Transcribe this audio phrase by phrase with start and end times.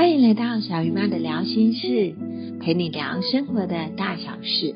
[0.00, 2.14] 欢迎来到小鱼妈的聊心事，
[2.58, 4.74] 陪你聊生活的大小事。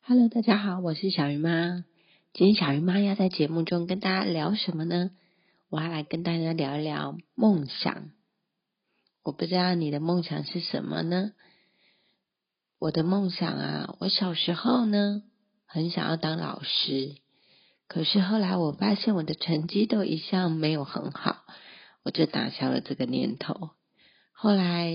[0.00, 1.84] Hello，大家好，我是小鱼妈。
[2.32, 5.10] 今天小鱼妈要在节目中跟大家聊什么呢？
[5.68, 8.12] 我要来跟大家聊一聊梦想。
[9.22, 11.32] 我不知道你的梦想是什么呢？
[12.78, 15.22] 我的梦想啊，我小时候呢，
[15.66, 17.16] 很想要当老师，
[17.88, 21.42] 可是后来我发现我的成绩都一向没有很好。
[22.04, 23.70] 我就打消了这个念头。
[24.32, 24.90] 后来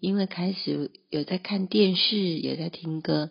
[0.00, 3.30] 因为开始有在看电视，有在听歌，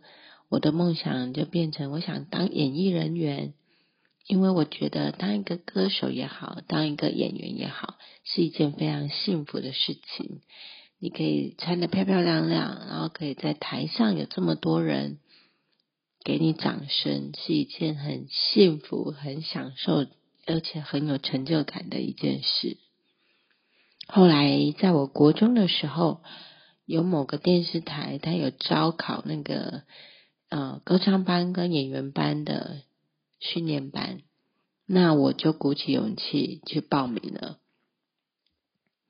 [0.49, 3.53] 我的梦想就变成我想当演艺人员。
[4.27, 10.41] 因为我觉得当一个歌手也好，当一个演员也好，是一件非常幸福的事情。
[10.99, 15.17] 你可以穿得漂漂亮亮，然后可以在台上有这么多人
[16.23, 20.05] 给你掌声，是一件很幸福、很享受，
[20.45, 22.77] 而且很有成就感的一件事。
[24.13, 26.21] 后来，在我国中的时候，
[26.85, 29.83] 有某个电视台，他有招考那个
[30.49, 32.81] 呃歌唱班跟演员班的
[33.39, 34.19] 训练班，
[34.85, 37.59] 那我就鼓起勇气去报名了。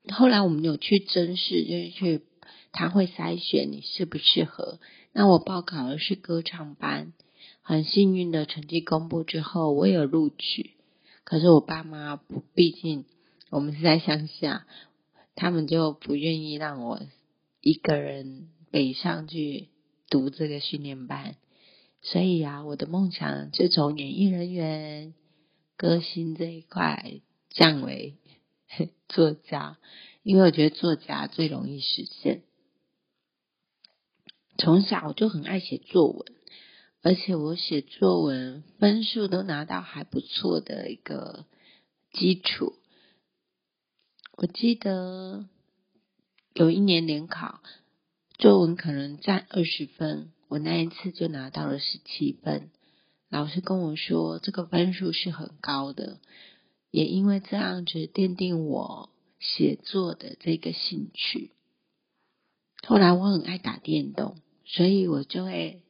[0.08, 2.22] 后来我们有去甄试，就是去
[2.70, 4.78] 他会筛选你适不适合。
[5.12, 7.12] 那我报考的是歌唱班，
[7.60, 10.76] 很幸运的成绩公布之后，我有录取。
[11.24, 13.04] 可是我爸妈不，毕竟
[13.50, 14.64] 我们是在乡下。
[15.34, 17.00] 他们就不愿意让我
[17.60, 19.68] 一个人北上去
[20.08, 21.36] 读这个训练班，
[22.02, 25.14] 所以啊，我的梦想就从演艺人员、
[25.76, 28.16] 歌星这一块降为
[29.08, 29.78] 作家，
[30.22, 32.42] 因为我觉得作家最容易实现。
[34.58, 36.24] 从小我就很爱写作文，
[37.02, 41.46] 而且我写作文分数都拿到还不错的一个
[42.12, 42.74] 基础。
[44.42, 45.46] 我记得
[46.52, 47.60] 有一年联考，
[48.38, 52.70] 作文可能占二十分，我那一次就拿到了十七分。
[53.28, 56.18] 老师跟我说，这个分数是很高的，
[56.90, 61.52] 也因为这样子奠定我写作的这个兴趣。
[62.84, 65.82] 后来我很爱打电动，所以我就会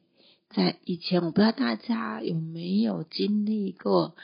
[0.51, 4.15] 在以前，我不知道大家有没有经历过。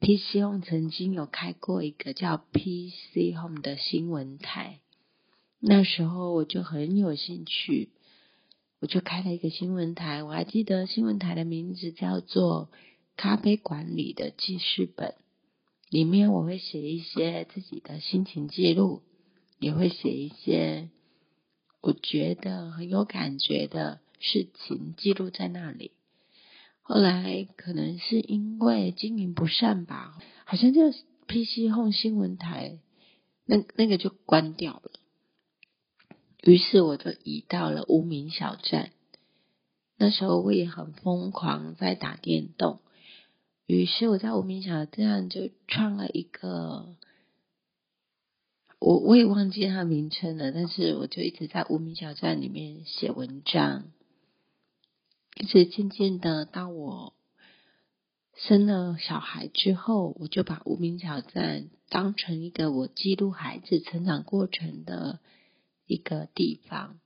[0.00, 4.80] PC Home 曾经有开过一个叫 PC Home 的新闻台，
[5.58, 7.90] 那时候我就很有兴趣，
[8.80, 10.22] 我就开了一个新闻台。
[10.22, 12.70] 我还记得新闻台的名字叫做
[13.14, 15.16] “咖啡馆里的记事本”，
[15.90, 19.02] 里面我会写一些自己的心情记录，
[19.58, 20.88] 也会写一些
[21.82, 25.90] 我觉得很有感觉的事情记录在那里。
[26.92, 32.80] 后来可能是因为经营不善吧，好像就 PC Home 新闻台
[33.44, 34.90] 那那个就关掉了。
[36.42, 38.90] 于是我就移到了无名小站。
[39.98, 42.80] 那时候我也很疯狂在打电动，
[43.68, 46.96] 于是我在无名小站就创了一个，
[48.80, 53.92] 我我也忘记它名称了，但是我就一直在无名小站里面写文章。
[55.36, 57.14] 一直渐渐的，到我
[58.34, 65.18] 生了小孩之后，我就把无名小站当成一个我记录孩子成长过程的
[65.86, 66.98] 一个地方。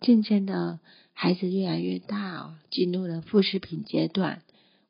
[0.00, 0.80] 渐渐的，
[1.12, 4.42] 孩子越来越大，进入了副食品阶段，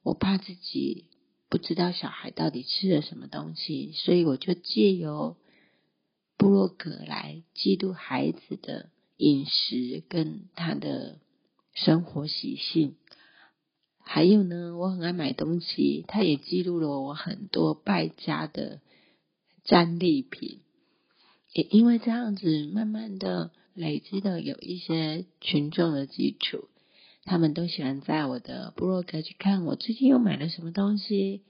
[0.02, 1.06] 我怕自己
[1.48, 5.36] 不知道小孩到底吃了什么东西，所以我就借由
[6.36, 11.18] 布洛格来记录孩子的饮食跟他的。
[11.84, 12.96] 生活习性，
[14.02, 18.80] 还有呢，我很爱买东西，它也记录了我很多败家的
[19.64, 20.60] 战利品。
[21.52, 26.68] 也因为这样子，慢慢的累积的有一些群众的基础，
[27.24, 31.42] 他们都喜欢在我的部落格去看我最近又买了什么东西，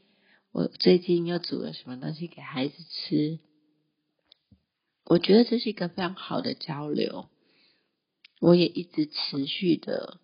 [0.52, 3.38] 我最近又煮了什么东西给孩子吃。
[5.04, 7.28] 我觉得这是一个非常好的交流。
[8.40, 10.18] 我也一直持续的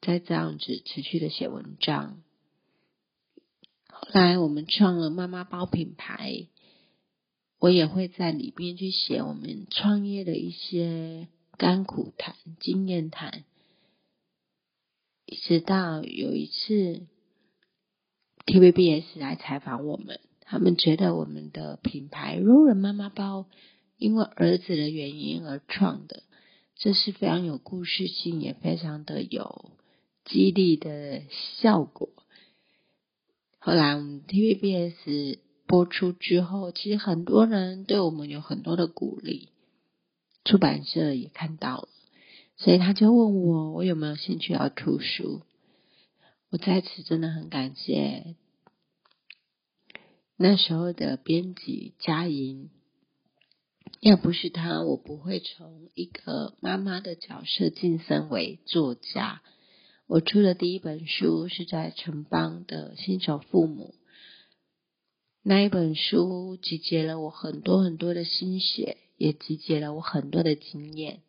[0.00, 2.22] 在这样子持续的写文章。
[3.88, 6.48] 后来我们创了妈妈包品牌，
[7.58, 13.44] 我也会在里面去写我们创业的一些甘苦谈、经验谈。
[15.24, 17.06] 一直到有一次
[18.44, 23.46] TVBS 来采访我们，他们觉得我们的品牌如人妈妈包
[23.96, 26.22] 因为儿子的原因而创的。
[26.78, 29.72] 这是非常有故事性，也非常的有
[30.26, 31.22] 激励的
[31.58, 32.10] 效果。
[33.58, 39.48] 后来我们 TVBS 播出之后，其实很多人对我们有很多的鼓励，
[40.44, 41.88] 出版社也看到了，
[42.56, 45.40] 所以他就问我，我有没有兴趣要出书？
[46.50, 48.36] 我在此真的很感谢
[50.36, 52.68] 那时候的编辑佳莹，
[54.06, 59.42] 要不是他，我不会从一个妈妈的角色晋升为作家。
[60.06, 63.96] 我出的第一本书是在城邦的新手父母。
[65.42, 71.22] 那一本书集结了我很多很多的心血，也集结了我很多的经验，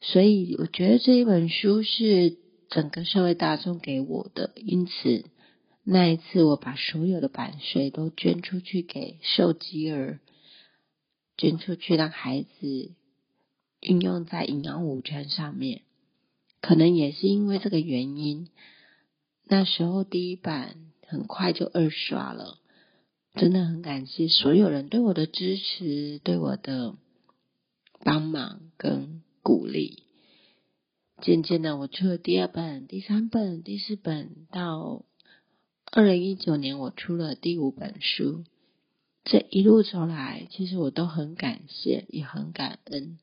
[0.00, 2.36] 所以我觉得这一本书是
[2.68, 4.50] 整个社会大众给我的。
[4.56, 5.24] 因此，
[5.84, 10.18] 那一次我把所有的版税都捐出去给受饥儿，
[11.40, 12.92] 捐出去让孩子
[13.80, 15.80] 运用在营养午餐上面。
[16.60, 18.48] 可能也是因为这个原因，
[19.46, 20.76] 那时候第一版。
[21.10, 22.58] 很快就二刷了，
[23.34, 26.94] 真的很感谢所有人对我的支持，对我的
[28.04, 30.04] 帮忙跟鼓励。
[31.20, 35.04] 渐渐的，我出了第二本、第三本、第四本，到
[35.90, 38.44] 二零一九年，我出了第五本书。
[39.24, 43.18] 这一路走来，其实我都很感谢，也很感恩。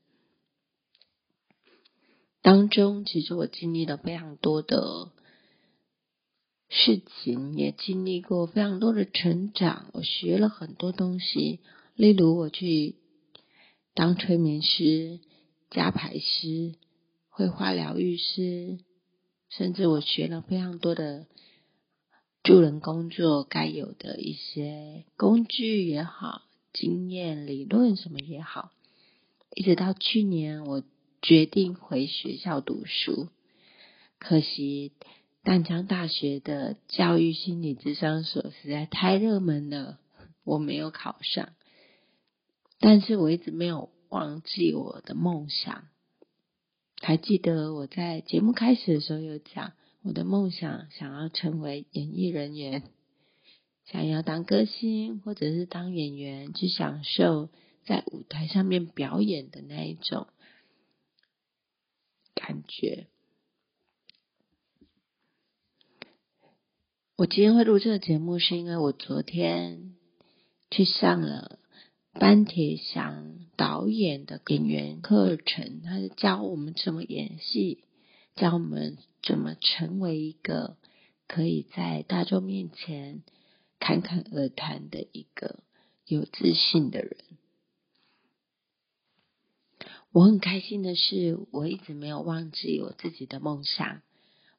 [2.41, 5.11] 当中，其实我经历了非常多的。
[6.69, 11.61] 事情也经历过非常多的成长，我学了很多东西，
[11.95, 12.95] 例如我去
[13.93, 15.21] 当催眠师、
[15.69, 16.75] 加牌师、
[17.29, 18.79] 绘画疗愈师，
[19.49, 21.27] 甚至我学了非常多的
[22.47, 28.71] 助人工作该有的一些工具也好、经验、理论什么也好，
[29.53, 30.81] 一直到去年我
[31.21, 33.27] 决定回学校读书，
[34.17, 34.93] 可惜。
[35.43, 39.99] 淡江大学的教育心理智商所实在太热门了，
[40.45, 41.49] 我没有考上。
[42.79, 45.83] 但是我一直没有忘记我的梦想。
[47.01, 49.73] 还记得我在节目开始的时候有讲，
[50.03, 52.83] 我的梦想想要成为演艺人员，
[53.85, 57.49] 想要当歌星或者是当演员，去享受
[57.85, 60.27] 在舞台上面表演的那一种
[62.33, 63.07] 感觉。
[67.17, 69.95] 我今天会录这个节目，是因为我昨天
[70.69, 71.57] 去上了
[72.13, 77.83] 班铁祥导演的演员课程，他是教我们怎么演戏，
[78.37, 80.77] 教我们怎么成为一个
[81.27, 83.23] 可以在大众面前
[83.79, 85.59] 侃侃而谈的一个
[86.05, 87.17] 有自信的人。
[90.13, 94.01] 我很开心的是，我一直没有忘记我自己的梦想。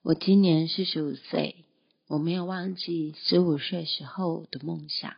[0.02, 1.64] 我今年四十五岁。
[2.08, 5.14] 我没有忘记十五岁时候的梦想。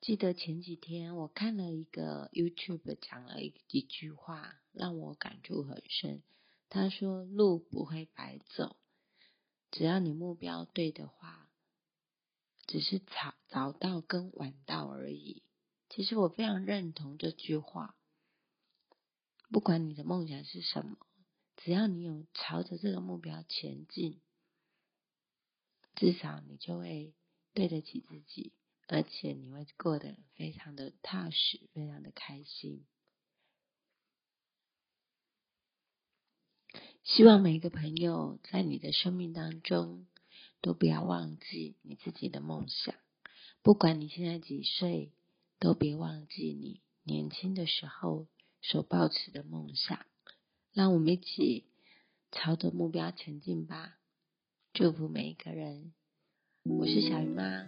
[0.00, 6.22] 记得前几天我看了一个 YouTube 讲了一一句话，让我感触很深。
[6.70, 8.76] 他说：“路不会白走，
[9.70, 11.50] 只要你目标对的话，
[12.66, 15.42] 只是早早到跟晚到而已。”
[15.90, 17.94] 其实我非常认同这句话。
[19.50, 20.96] 不管你的梦想是什么，
[21.56, 24.22] 只要你有朝着这个目标前进。
[25.94, 27.12] 至少你就会
[27.52, 28.54] 对得起自己，
[28.92, 32.84] 而且你会过得非常的踏实，非常的开心。
[37.04, 40.08] 希望每一个朋友在你的生命当中
[40.60, 42.96] 都不要忘记你自己的梦想，
[43.62, 45.12] 不管你现在几岁，
[45.60, 48.26] 都别忘记你年轻的时候
[48.60, 50.04] 所抱持的梦想。
[50.72, 51.64] 让我们一起
[52.32, 53.98] 朝着目标前进吧。
[54.72, 55.94] 祝福每一个人，
[56.68, 57.64] 我是小鱼妈，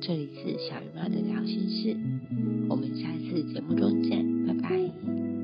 [0.00, 1.96] 这里是小鱼妈的聊心事，
[2.68, 5.39] 我们下次节目中见，拜拜。